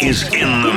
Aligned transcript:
is 0.00 0.22
in 0.32 0.62
the 0.62 0.67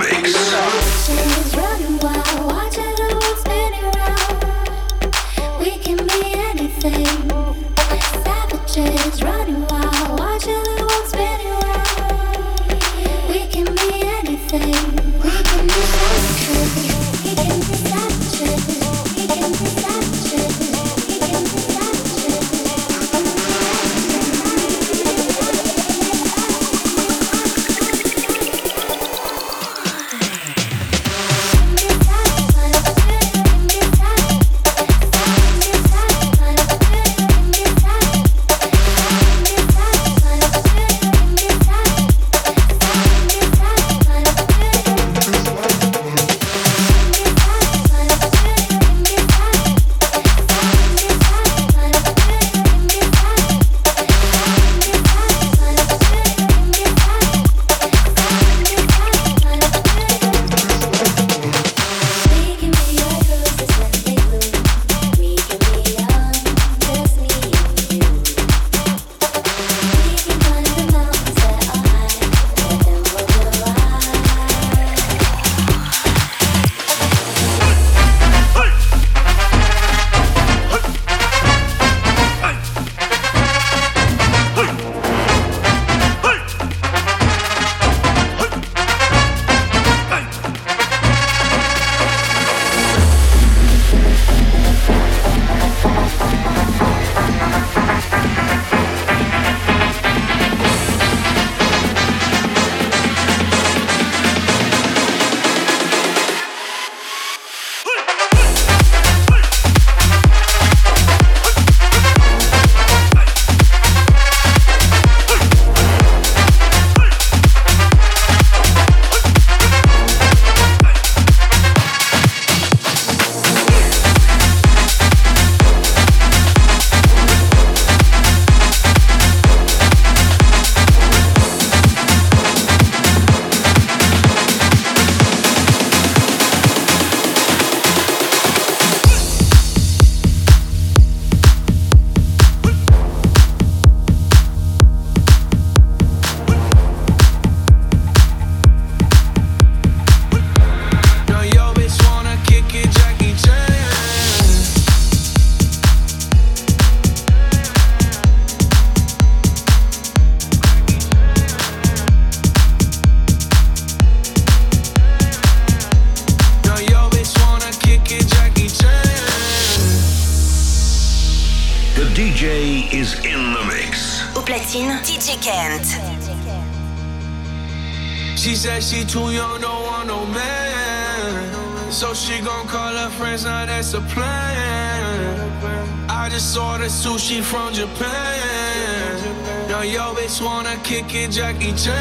kick 190.91 191.31
Jackie 191.31 191.71
Chan. 191.73 191.95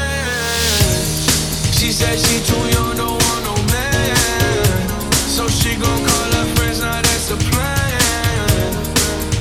She 1.71 1.91
said 1.91 2.19
she 2.19 2.39
too 2.43 2.59
young, 2.75 2.95
don't 2.97 3.23
want 3.23 3.43
no 3.45 3.55
man. 3.71 4.89
So 5.07 5.47
she 5.47 5.75
gon' 5.75 6.03
call 6.07 6.31
her 6.37 6.45
friends, 6.55 6.81
now 6.81 7.01
that's 7.01 7.29
the 7.29 7.37
plan. 7.37 8.75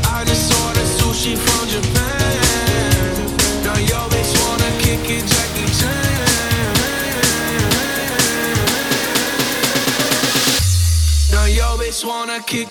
I 0.06 0.24
just 0.24 0.52
ordered 0.62 0.90
sushi 0.98 1.36
from 1.36 1.68
Japan. 1.68 3.26
Now 3.64 3.78
yo 3.90 4.08
bitch 4.12 4.32
wanna 4.40 4.70
kick 4.78 5.10
it, 5.10 5.24
Jackie 5.32 5.68
Chan. 5.78 6.06
Now 11.32 11.46
yo 11.46 11.76
bitch 11.76 12.04
wanna 12.04 12.40
kick, 12.46 12.68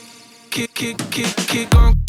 kick, 0.49 0.73
kick, 0.73 0.97
kick, 1.11 1.35
kick 1.35 1.75
on. 1.75 1.99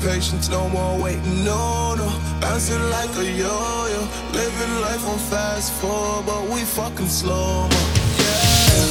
Patience, 0.00 0.48
no 0.48 0.68
more 0.68 1.02
waiting, 1.02 1.44
no, 1.44 1.94
no. 1.94 2.08
Bouncing 2.40 2.82
like 2.90 3.10
a 3.16 3.24
yo-yo, 3.24 4.00
living 4.32 4.80
life 4.80 5.06
on 5.06 5.18
fast 5.18 5.72
forward, 5.72 6.26
but 6.26 6.48
we 6.48 6.60
fucking 6.62 7.08
slow, 7.08 7.68
mo. 7.68 7.80
Yeah. 8.18 8.86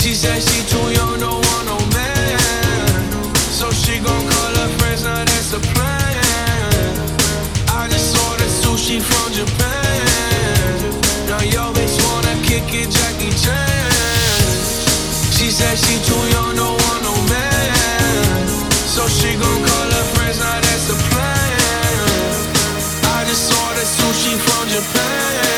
She 0.00 0.14
said 0.14 0.42
she 0.42 0.60
too 0.68 0.86
young, 0.92 1.18
don't 1.18 1.44
want 1.46 1.64
no 1.66 1.78
man, 1.96 3.14
so 3.58 3.70
she 3.70 3.98
gon' 4.00 4.24
call 4.32 4.54
her 4.60 4.70
friends, 4.78 5.04
now 5.04 5.24
that's 5.24 5.50
the 5.50 5.60
plan. 5.72 6.14
I 7.68 7.88
just 7.88 8.16
ordered 8.26 8.54
sushi 8.62 9.00
from 9.00 9.32
Japan. 9.32 10.76
Now 11.28 11.42
yo 11.42 11.72
bitch 11.72 11.96
wanna 12.04 12.34
kick 12.44 12.68
it, 12.80 12.90
Jackie 12.90 13.32
Chan. 13.42 14.56
She 15.36 15.50
said 15.50 15.76
she 15.78 15.94
too 16.04 16.22
young, 16.34 16.56
no 16.56 16.83
so 18.94 19.08
she 19.08 19.34
gon' 19.34 19.64
call 19.66 19.90
her 19.90 20.06
friends, 20.14 20.38
now 20.38 20.60
that's 20.60 20.86
plan. 21.10 21.58
I 23.16 23.24
just 23.26 23.50
ordered 23.64 23.90
sushi 23.96 24.38
from 24.38 24.68
Japan. 24.68 25.53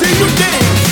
That'll 0.00 0.60
make 0.62 0.82
the 0.82 0.87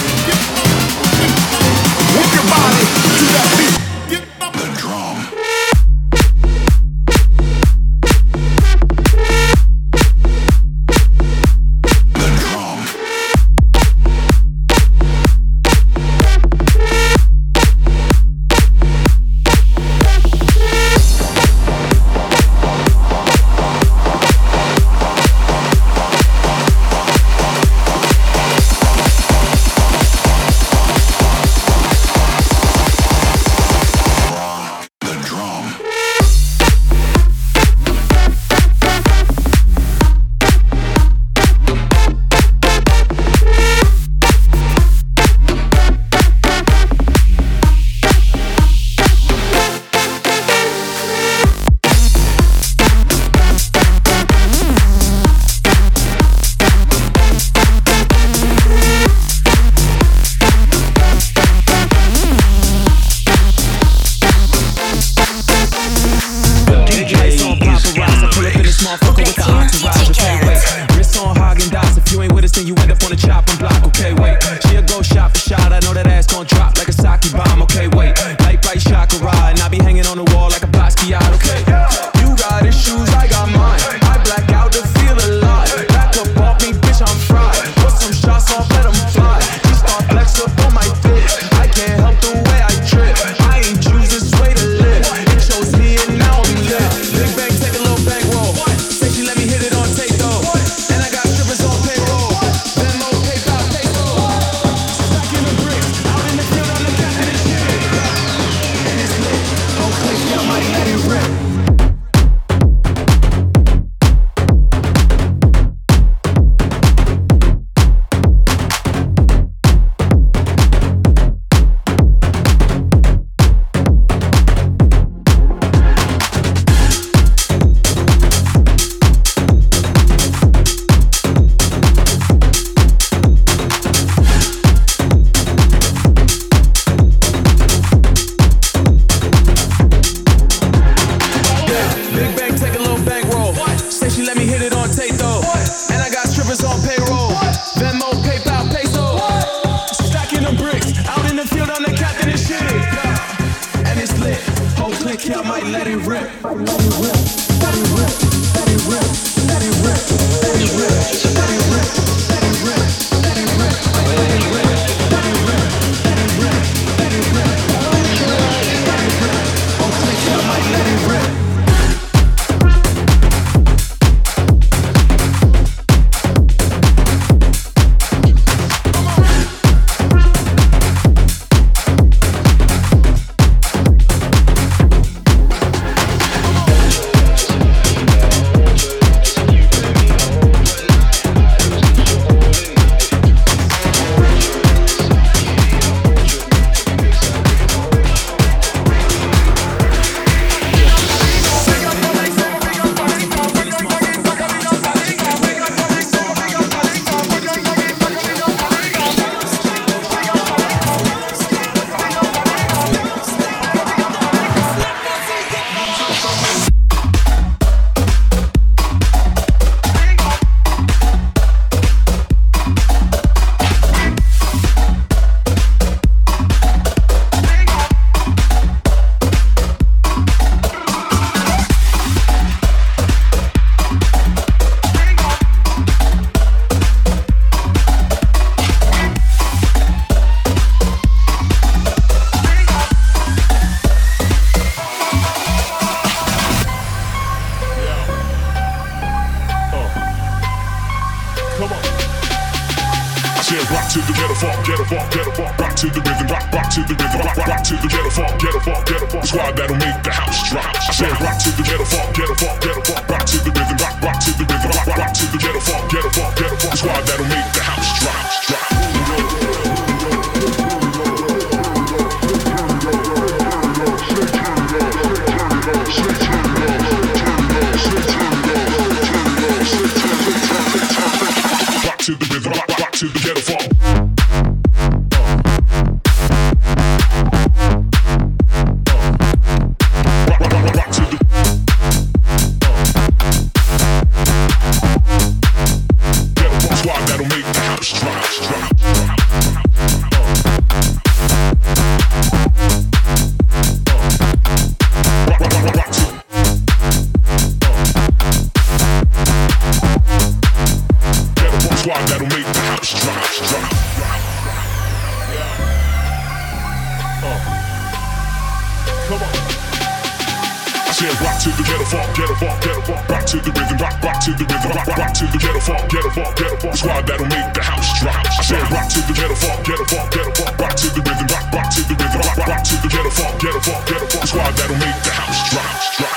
said 320.97 321.13
rock 321.21 321.37
to 321.37 321.53
the 321.53 321.63
ghetto 321.63 321.85
funk, 321.85 322.09
ghetto 322.17 322.35
funk, 322.41 322.57
ghetto 322.65 322.81
funk, 322.81 323.05
rock 323.13 323.27
to 323.29 323.37
the 323.37 323.53
rhythm, 323.53 323.77
rock, 323.77 324.01
rock 324.01 324.17
to 324.25 324.33
the 324.33 324.49
rhythm, 324.49 324.73
rock, 324.73 324.89
rock 324.97 325.13
to 325.13 325.25
the 325.29 325.37
ghetto 325.37 325.61
funk, 325.61 325.85
ghetto 325.93 326.09
funk, 326.09 326.33
ghetto 326.41 326.57
funk. 326.57 326.73
The 326.73 326.79
squad 326.81 327.05
that'll 327.05 327.29
make 327.29 327.53
the 327.53 327.61
house 327.61 328.01
drop. 328.01 328.25
I 328.25 328.41
said 328.41 328.65
rock 328.73 328.89
to 328.89 329.01
the 329.05 329.13
ghetto 329.13 329.37
funk, 329.37 329.61
ghetto 329.61 329.85
funk, 329.93 330.09
ghetto 330.09 330.33
funk, 330.33 330.57
rock 330.57 330.73
to 330.73 330.89
the 330.89 331.05
rhythm, 331.05 331.29
rock, 331.29 331.53
rock 331.53 331.69
to 331.69 331.85
the 331.85 331.95
rhythm, 332.01 332.21
rock, 332.25 332.41
rock 332.49 332.65
to 332.65 332.75
the 332.81 332.89
ghetto 332.89 333.13
funk, 333.13 333.37
ghetto 333.45 333.61
funk, 333.61 333.85
ghetto 333.85 334.09
funk. 334.09 334.25
The 334.25 334.29
squad 334.33 334.57
that'll 334.57 334.81
make 334.81 334.97
the 335.05 335.13
house 335.13 335.41
drop, 335.53 335.69
drop. 336.01 336.17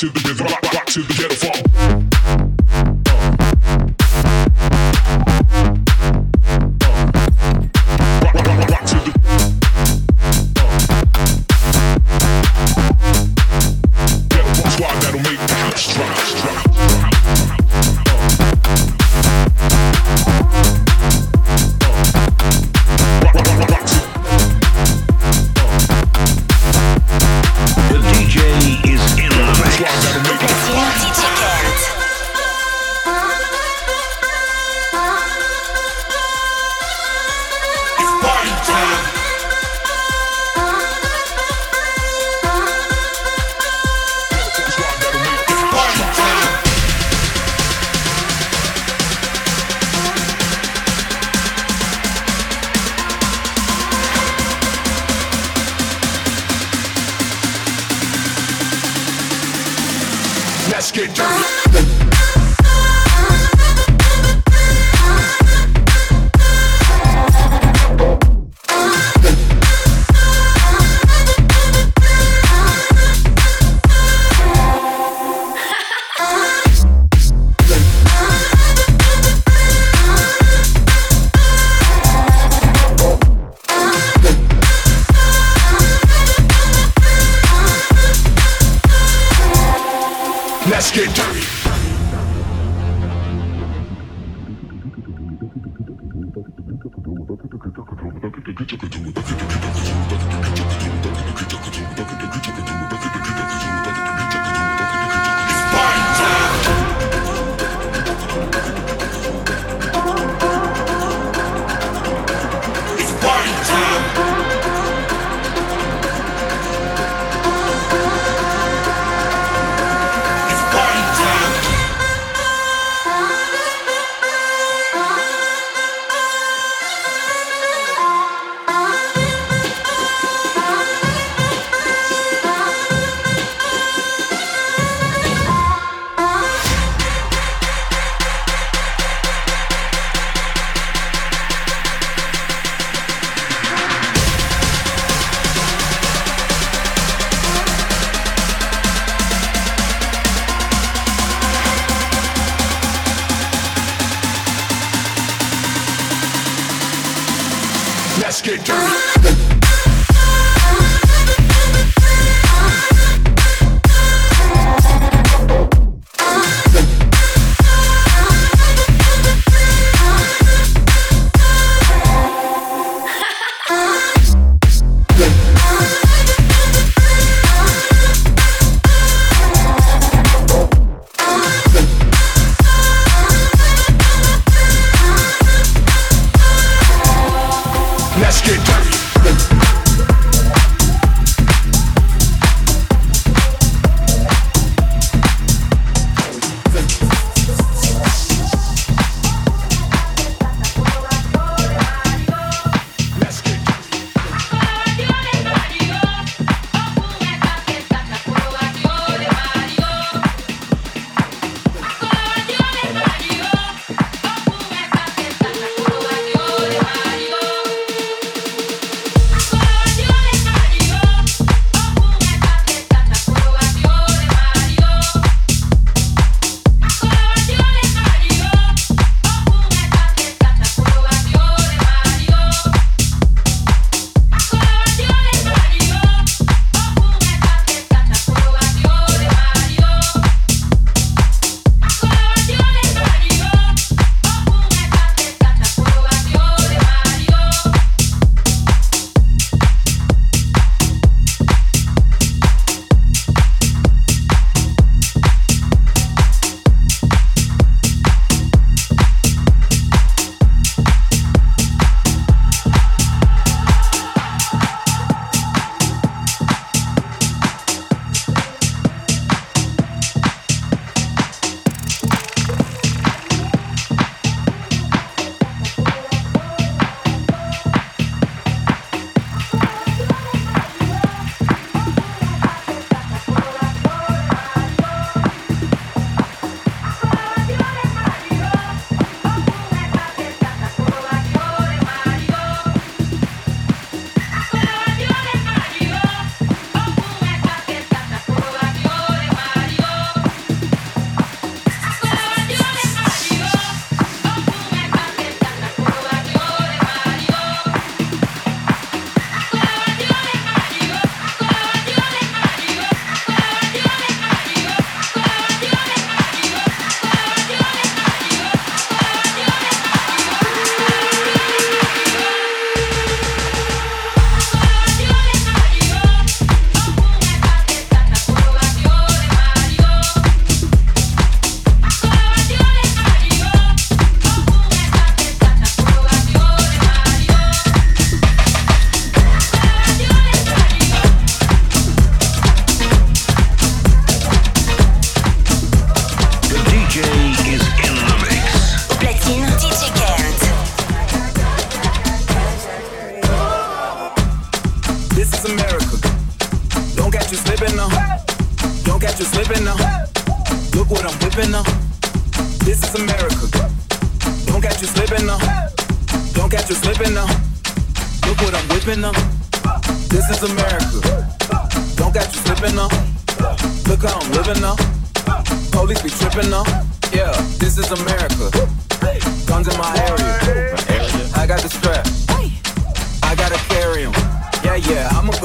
To 0.00 0.08
the 0.08 0.20
rhythm, 0.28 0.59
to 0.90 1.02
the 1.02 1.14
ghetto 1.14 1.36
funk. 1.36 1.69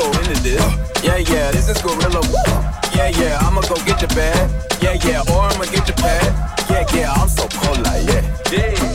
into 0.08 0.42
this. 0.44 0.62
Yeah, 1.04 1.18
yeah, 1.18 1.52
this 1.52 1.70
is 1.70 1.82
gorilla. 1.82 2.22
Yeah, 2.96 3.10
yeah, 3.10 3.40
I'ma 3.42 3.62
go 3.62 3.76
get 3.86 4.02
your 4.02 4.10
bag. 4.10 4.50
Yeah, 4.82 4.98
yeah, 5.06 5.34
or 5.34 5.42
I'ma 5.42 5.66
get 5.66 5.88
your 5.88 5.98
pad. 5.98 6.70
Yeah, 6.70 6.86
yeah, 6.94 7.14
I'm 7.14 7.30
so 7.30 7.48
polite. 7.48 7.84
like 7.84 8.24
yeah. 8.52 8.95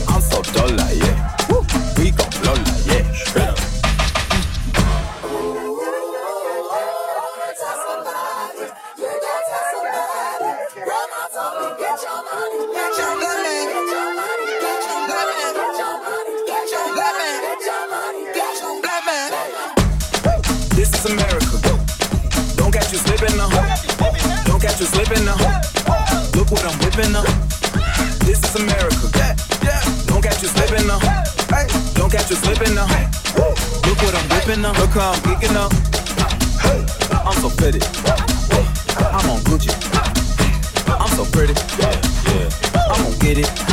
slipping 27.01 27.15
up. 27.15 27.25
This 28.25 28.43
is 28.43 28.55
America. 28.55 29.09
Yeah, 29.15 29.35
yeah. 29.63 30.05
Don't 30.05 30.21
catch 30.21 30.41
you 30.41 30.47
slipping 30.49 30.89
up. 30.89 31.01
Hey, 31.01 31.67
don't 31.93 32.11
catch 32.11 32.29
you 32.29 32.35
slipping 32.35 32.77
up. 32.77 32.89
Look 33.85 34.01
what 34.01 34.15
I'm 34.15 34.29
whipping 34.29 34.65
up. 34.65 34.77
Look 34.77 34.91
how 34.91 35.11
I'm 35.11 35.21
kicking 35.21 35.55
up. 35.55 35.71
Hey, 36.61 36.85
I'm 37.25 37.33
so 37.41 37.49
pretty. 37.49 37.81
I'm 39.11 39.29
on 39.29 39.39
Gucci. 39.49 39.71
I'm 40.87 41.09
so 41.09 41.25
pretty. 41.25 41.53
Yeah, 41.79 42.01
yeah. 42.33 42.91
I'm 42.91 43.03
gonna 43.03 43.17
get 43.17 43.37
it. 43.39 43.70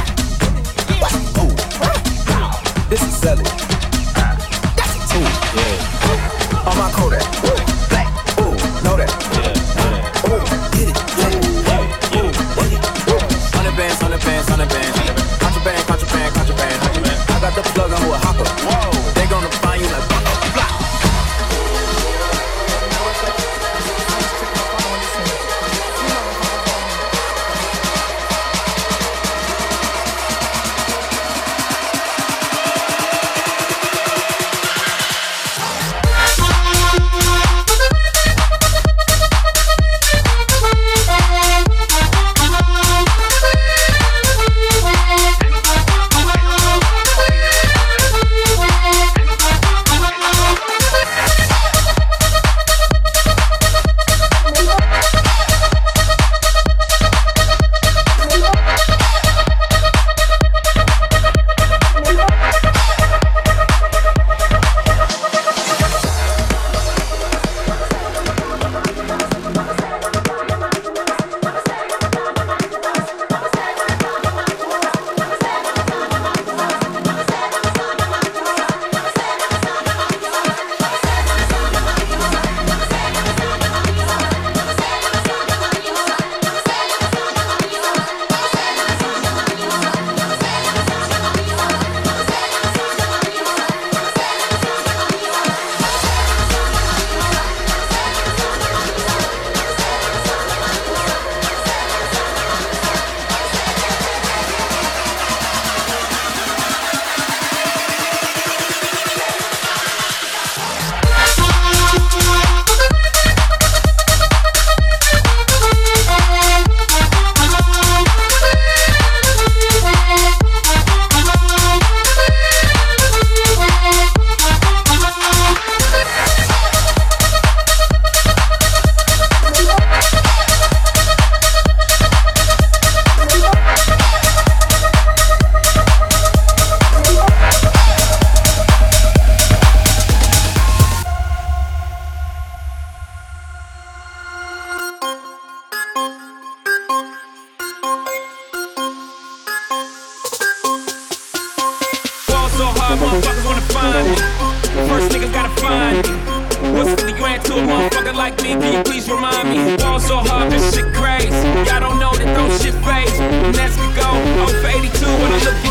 like 158.31 158.43
me? 158.43 158.51
Can 158.51 158.73
you 158.73 158.83
please 158.83 159.09
remind 159.09 159.49
me? 159.49 159.77
walls 159.83 160.07
so 160.07 160.17
hard, 160.17 160.53
this 160.53 160.75
shit 160.75 160.85
crazy. 160.95 161.49
Y'all 161.67 161.81
don't 161.81 161.99
know 161.99 162.13
that 162.15 162.31
those 162.37 162.63
shit 162.63 162.75
fades. 162.85 163.19
And 163.21 163.57
as 163.57 163.77
go, 163.97 164.09
I'm 164.09 164.67
82 164.67 165.07
when 165.07 165.33
I 165.33 165.39
look 165.45 165.68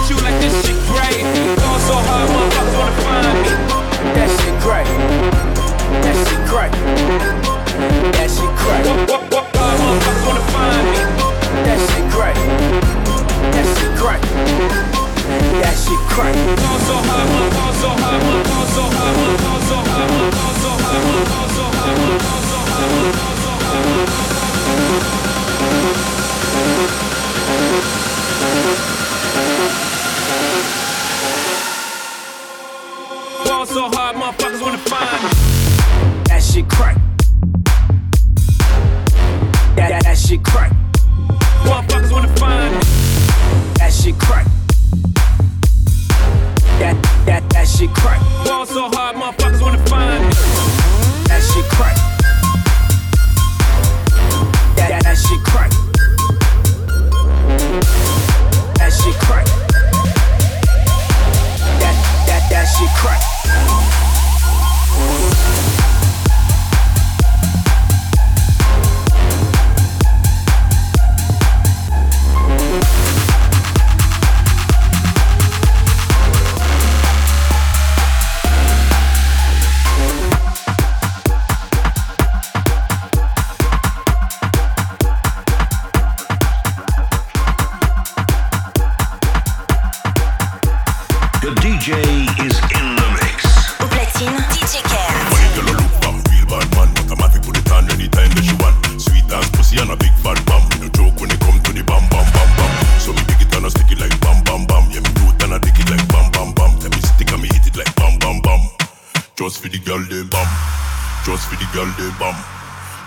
girl 111.78 111.94
they 111.94 112.10
bam. 112.18 112.34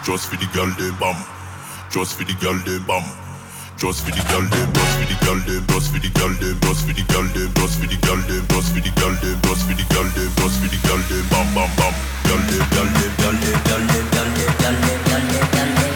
Just 0.06 0.30
for 0.30 0.36
the 0.36 0.46
girl 0.54 0.70
they 0.78 0.94
bam. 1.02 1.18
Just 1.90 2.14
for 2.14 2.22
the 2.22 2.34
girl 2.38 2.54
they 2.62 2.78
bam. 2.86 3.02
Just 3.74 4.06
for 4.06 4.14
the 4.14 4.22
girl 4.30 4.46
they 4.46 4.62
just 4.70 4.94
for 4.94 5.06
the 5.10 5.16
girl 5.26 5.38
they 5.42 5.58
just 5.66 5.90
for 5.90 5.98
the 5.98 6.06
girl 6.14 6.30
they 6.38 6.54
just 6.62 6.86
for 6.86 6.94
the 6.94 7.02
girl 7.10 7.26
they 7.34 7.50
just 7.50 7.74
for 7.82 7.88
the 7.90 7.98
girl 7.98 8.22
they 8.30 8.38
just 8.46 8.70
for 8.70 8.78
the 8.78 8.90
girl 8.94 9.10
they 9.18 9.34
just 9.42 9.66
for 9.66 9.74
the 9.74 9.84
girl 9.90 10.06
they 10.14 10.26
just 10.38 10.56
for 10.62 10.70
the 10.70 10.78
girl 10.86 11.02
they 11.10 11.18
bam 11.34 11.50
bam 11.50 11.70
bam. 11.74 11.94
Girl 12.30 12.38
they 12.46 12.62
girl 12.70 12.86
they 12.94 13.10
girl 13.18 13.34
they 13.42 13.58
girl 13.66 13.82
they 13.90 14.06
girl 14.06 14.30
they 14.38 14.54
girl 14.54 14.76
they 14.78 14.98
girl 15.02 15.24
they 15.26 15.42
girl 15.50 15.70
they 15.74 15.90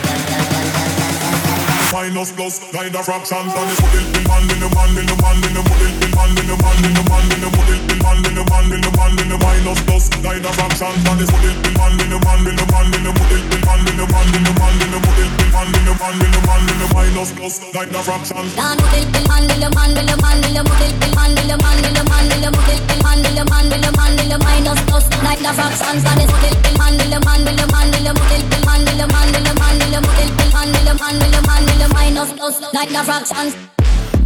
minus 1.95 2.33
plus, 2.35 2.59
nine 2.75 2.91
fractions, 2.91 3.55
and 3.55 3.71
they 3.71 3.77
the 3.79 4.03
it 4.03 4.19
in 4.19 4.25
man 4.27 4.43
in 4.51 4.59
the 4.59 4.69
man 4.75 4.91
in 4.99 5.07
the 5.07 5.15
man 5.23 5.39
in 5.47 5.55
the 5.55 5.63
man 5.63 5.79
in 5.79 6.03
the 6.03 6.11
man 6.11 6.27
in 6.35 6.47
the 6.51 6.57
man 6.59 6.75
in 6.83 6.91
the 6.91 7.03
man 7.07 7.23
in 7.31 7.41
the 7.41 7.54
it, 7.75 7.83
the 7.91 7.95
man, 7.99 8.23
the 8.23 8.43
man, 8.47 8.71
the 8.71 8.91
man, 8.95 9.13
the 9.19 9.37
minus. 9.43 10.07
Nine 10.23 10.47
of 10.47 10.59
action, 10.63 10.95
man, 11.05 11.19
is 11.19 11.31
put 11.31 11.43
it, 11.43 11.59
man, 11.75 11.99
the 11.99 12.17
man, 12.23 12.47
the 12.47 12.65
man, 12.71 12.87
the 12.95 13.11
put 13.11 13.33
it, 13.35 13.43
man, 13.67 13.83
the 13.83 14.07
man, 14.07 14.29
the 14.31 14.53
man, 14.55 14.79
the 14.79 14.99
put 15.03 15.19
it, 15.19 15.31
man, 15.51 15.69
the 15.75 15.93
man, 15.99 16.17
the 16.23 16.39
man, 16.47 16.63
the 16.71 16.87
minus. 16.95 17.31
Nine 17.75 17.95
of 17.95 18.09
action. 18.09 18.47
Put 18.55 18.95
it, 18.95 19.11
man, 19.27 19.45
the 19.51 19.69
man, 19.75 19.91
the 19.95 20.15
man, 20.23 20.39
the 20.41 20.63
put 20.63 20.83
it, 20.85 20.95
man, 21.15 21.35
the 21.35 21.57
man, 21.59 21.79
the 21.83 22.03
man, 22.07 22.31
the 22.31 22.49
put 22.55 22.71
it, 22.71 22.81
man, 23.03 23.21
the 23.21 23.43
man, 23.45 23.67
the 23.69 23.91
man, 23.99 24.15
the 24.17 24.37
minus. 24.39 24.81
Nine 25.25 25.45
of 25.45 25.59
action, 25.59 25.97
man, 26.05 26.21
is 26.23 26.31
put 26.31 26.47
it, 26.47 26.55
man, 26.79 26.95
the 26.97 27.19
man, 27.27 27.43
the 27.45 27.67
man, 27.75 27.91
the 27.91 28.13
put 28.15 28.33
it, 28.33 28.45
man, 28.65 28.85
the 28.87 29.05
man, 29.11 29.29
the 29.35 29.53
man, 29.59 29.79
the 29.83 29.99
put 30.01 30.21
it, 30.23 30.31
man, 30.55 30.71
the 30.73 30.93
man, 30.95 31.17
the 31.19 31.41
man, 31.43 31.65
the 31.67 31.89
minus. 31.93 32.31
Nine 32.73 32.97
of 32.97 33.09
action. 33.09 33.53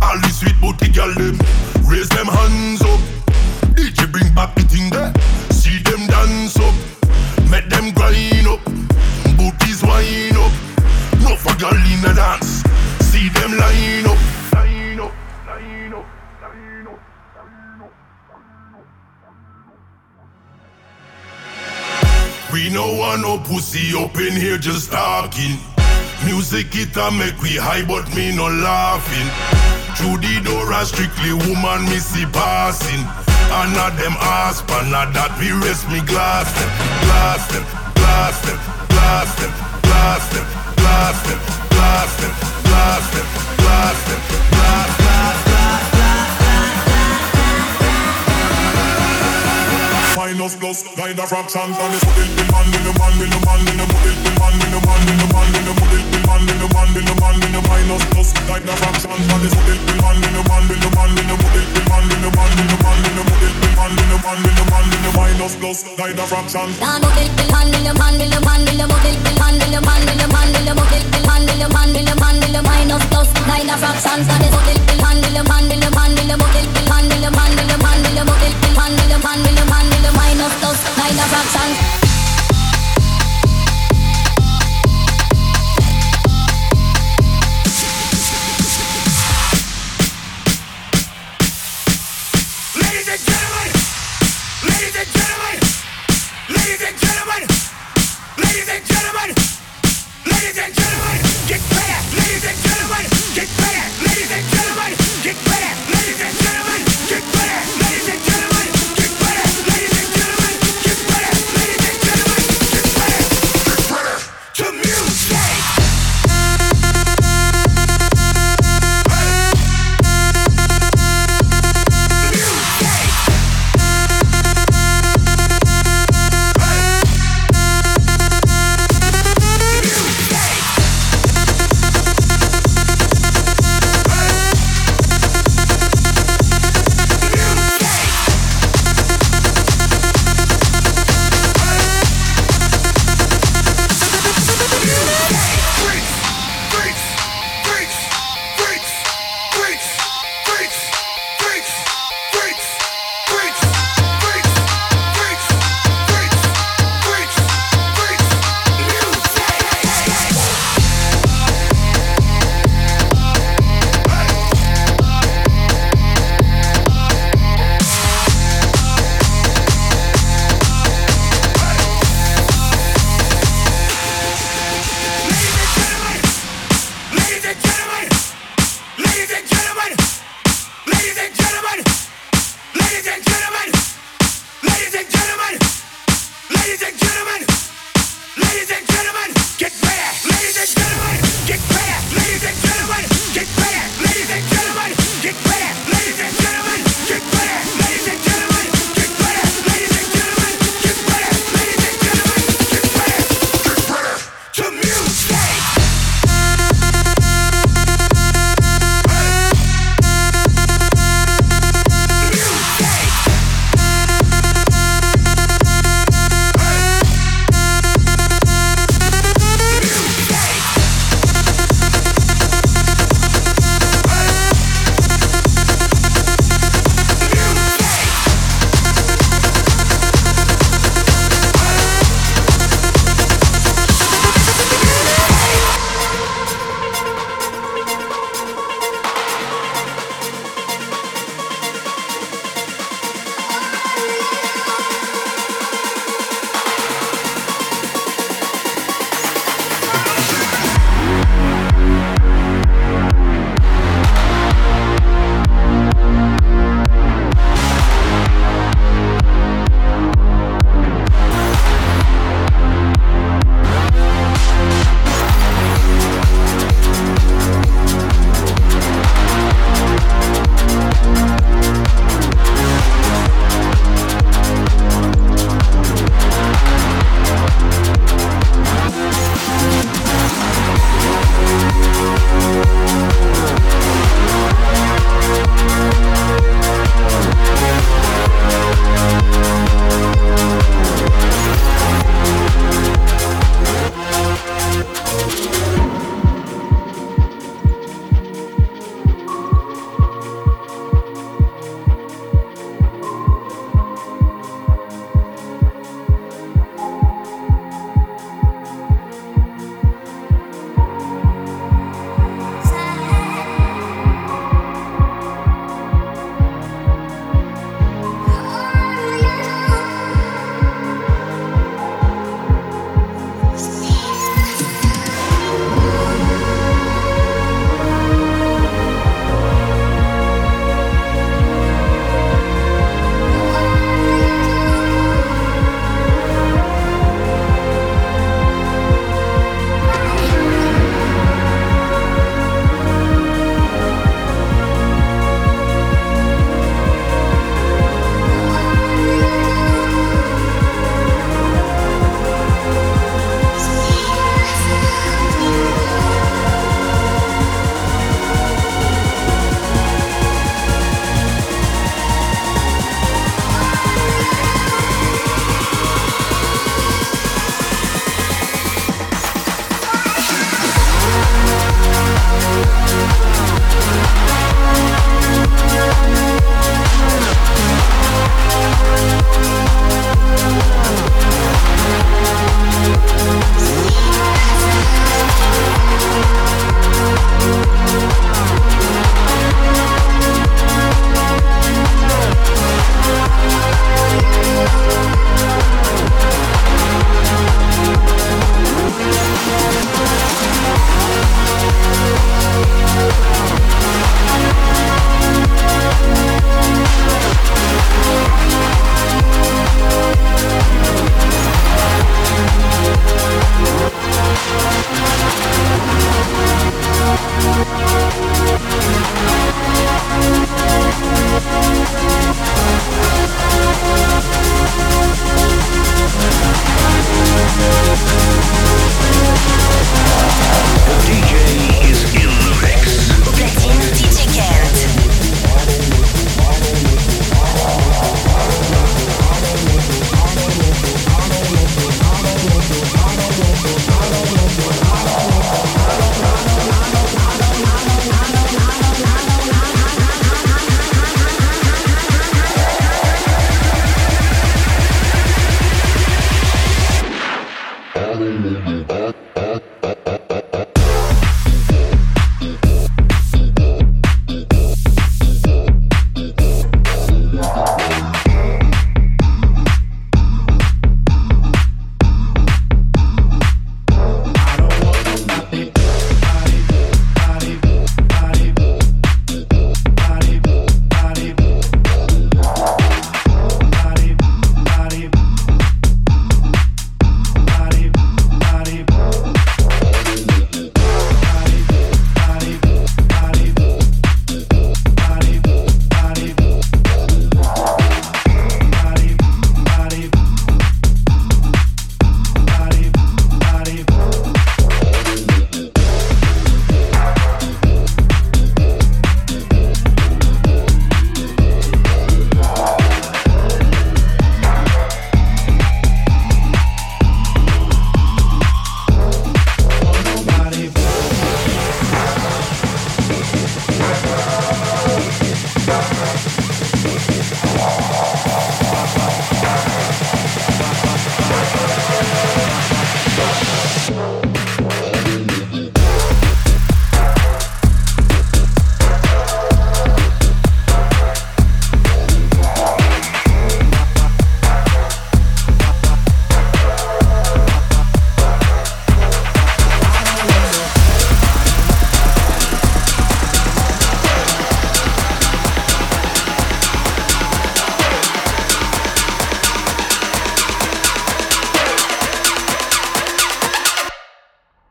All 0.01 0.19
these 0.21 0.39
sweet 0.39 0.55
booty 0.61 0.89
gals, 0.91 1.15
them, 1.17 1.39
raise 1.89 2.09
them 2.11 2.27
hands 2.27 2.83
up. 2.83 3.08
DJ 3.79 4.11
bring 4.11 4.35
back 4.35 4.57
the 4.57 4.63
thing 4.63 4.91
there, 4.91 5.13
see 5.53 5.79
them 5.85 6.05
dance 6.09 6.59
up, 6.59 6.75
make 7.49 7.69
them 7.71 7.93
grind 7.95 8.49
up, 8.49 8.59
booties 9.39 9.85
wind 9.85 10.37
up. 10.37 10.53
No 11.23 11.37
for 11.37 11.55
girl 11.63 11.71
in 11.71 12.05
a 12.05 12.13
dance, 12.13 12.65
see 13.07 13.29
them 13.29 13.57
line 13.57 14.05
up, 14.05 14.19
line 14.53 14.99
up, 14.99 15.13
line 15.47 15.95
up, 15.95 16.07
line 16.43 16.89
up, 16.89 16.99
line 17.37 17.79
up. 17.79 17.93
We 22.53 22.71
no 22.71 22.95
want 22.99 23.23
no 23.23 23.39
pussy 23.39 23.97
up 23.97 24.17
in 24.17 24.33
here 24.33 24.59
just 24.59 24.91
talking. 24.91 25.78
Music 26.25 26.75
it 26.75 26.97
a 26.97 27.11
make 27.11 27.41
we 27.43 27.57
high, 27.57 27.85
but 27.87 28.09
me 28.15 28.35
no 28.35 28.49
laughing. 28.49 29.29
Through 29.97 30.19
the 30.19 30.41
door, 30.43 30.73
a 30.73 30.85
strictly 30.85 31.33
woman 31.47 31.85
me 31.87 31.99
see 31.99 32.27
passing. 32.27 33.03
And 33.51 33.73
not 33.73 33.97
them 33.97 34.15
ass, 34.19 34.61
but 34.63 34.87
not 34.91 35.15
that 35.15 35.33
we 35.39 35.51
rest 35.65 35.89
me 35.89 36.01
glass 36.05 36.51
them, 36.53 36.71
glass 37.07 37.49
them, 37.49 37.65
glass 37.97 38.37
them, 38.45 38.59
glass 38.93 39.31
them, 39.41 39.53
glass 39.83 40.29
them, 40.29 40.45
glass 40.77 41.17
them, 41.25 41.39
glass 41.73 42.13
them, 42.21 42.33
glass 42.69 43.07
them, 43.15 43.27
glass 43.57 43.99
them, 44.05 44.21
glass, 44.53 44.91
glass. 45.01 45.37
Minus 50.17 50.57
plus, 50.57 50.85
nine 50.99 51.19
of 51.19 51.29
fractions, 51.29 51.79
and 51.79 51.95
it's 51.95 52.05
put 52.05 52.38
jump. 66.49 66.88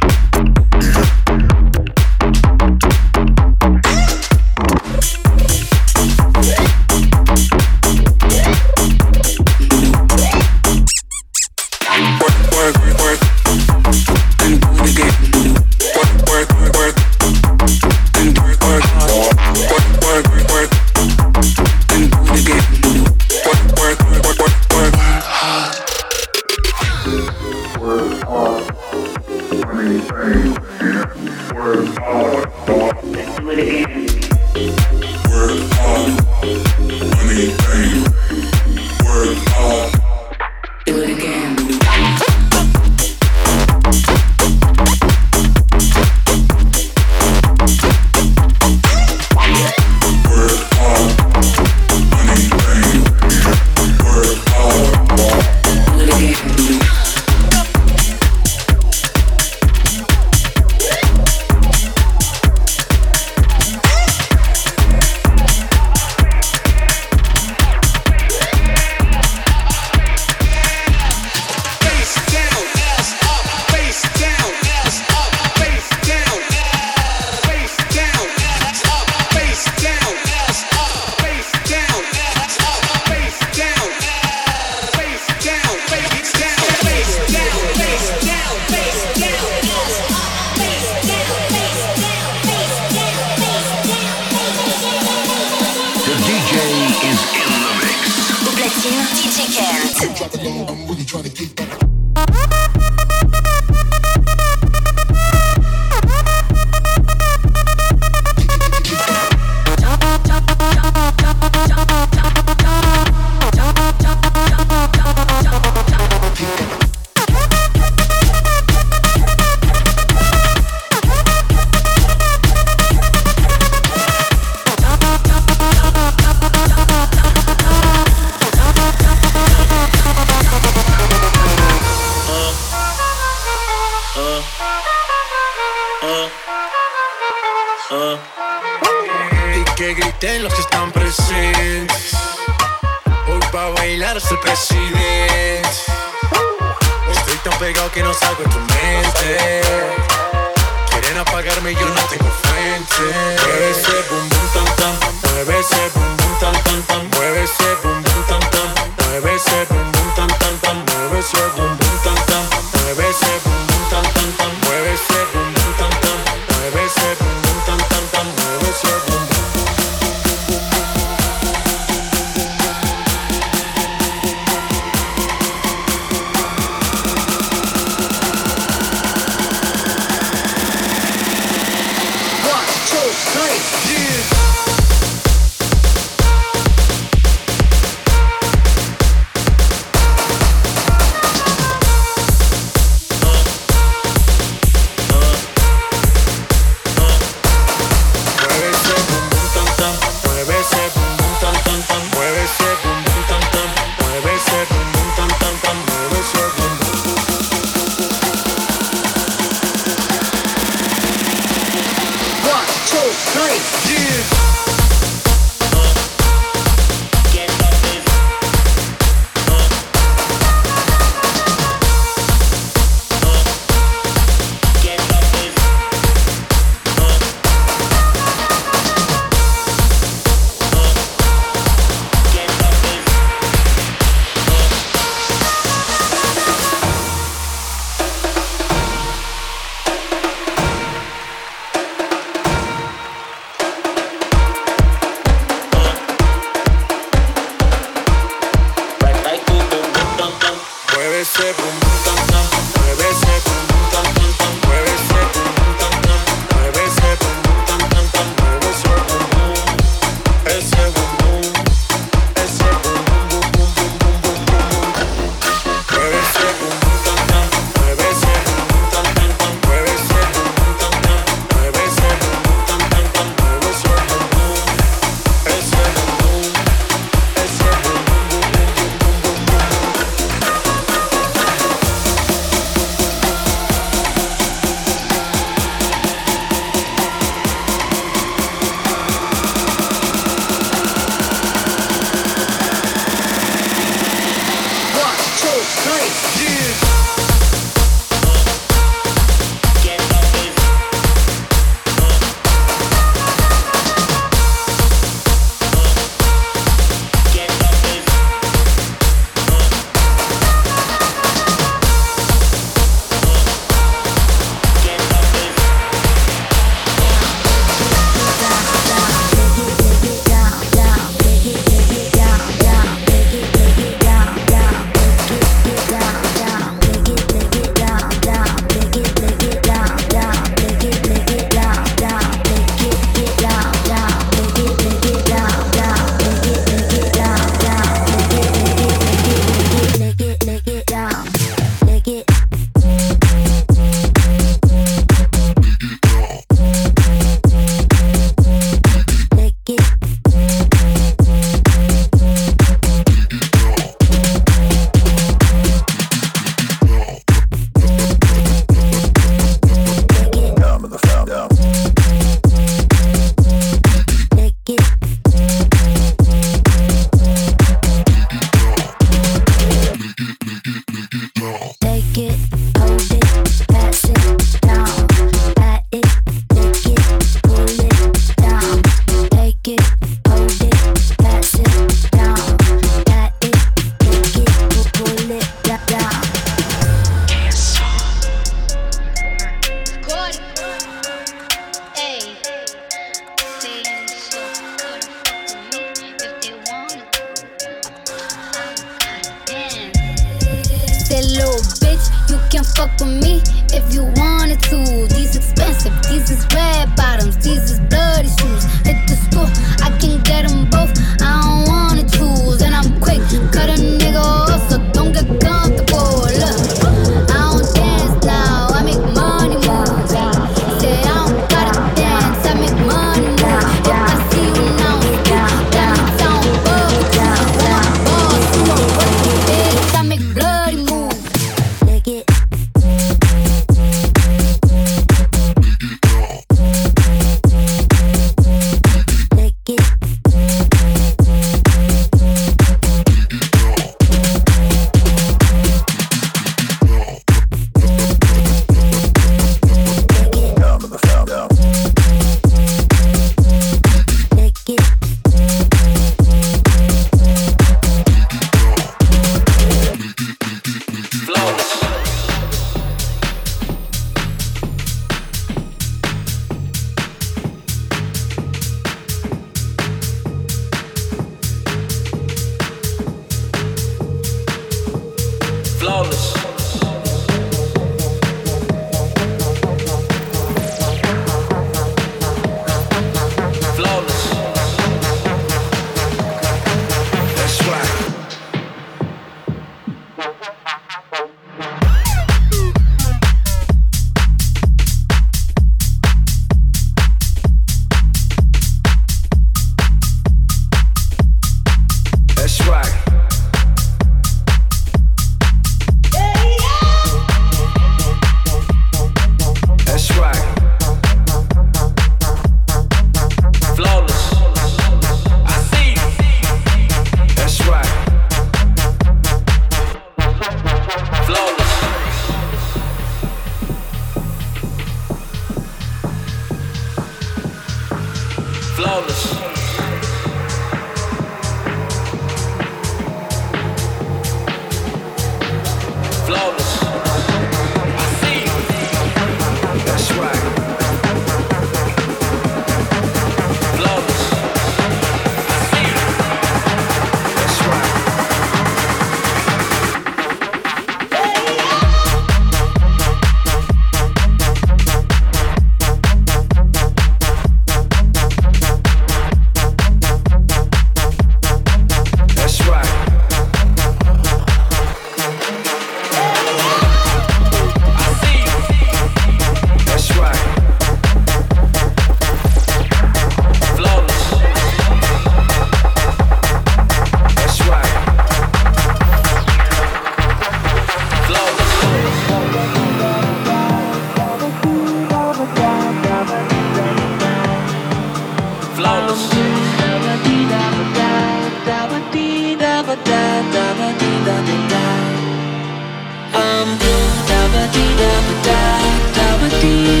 You. 599.61 600.00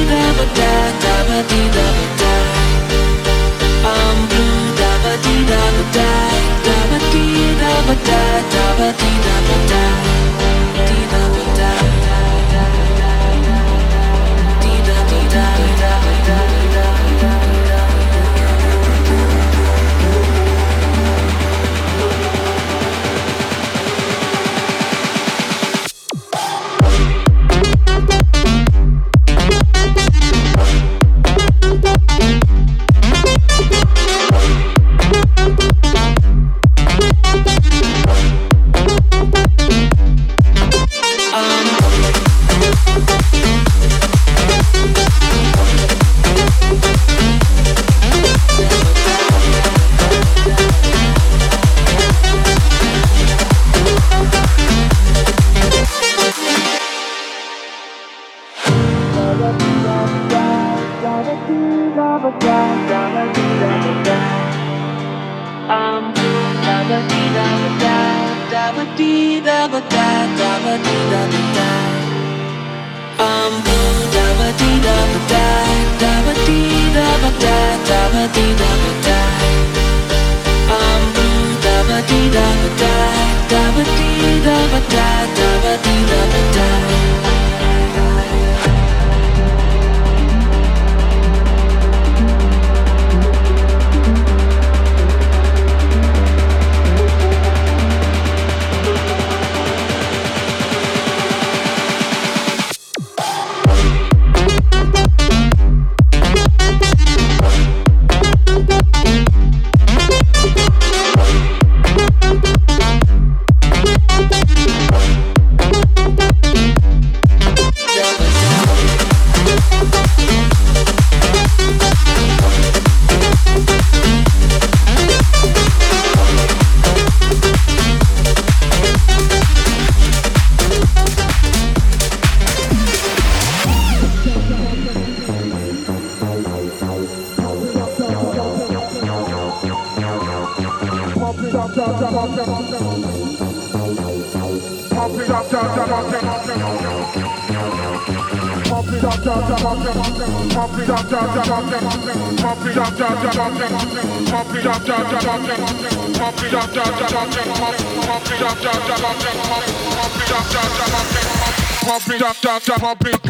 Tchau, 162.59 162.75
drop, 162.79 162.99
drop, 162.99 163.20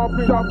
Pump 0.00 0.18
it 0.18 0.30
up, 0.30 0.50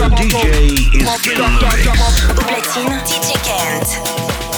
The 0.00 0.08
DJ 0.16 0.44
is 0.96 1.26
in 1.26 1.36
the 1.36 2.42
mix. 2.46 2.68
DJ 3.06 3.30
Kent. 3.44 4.49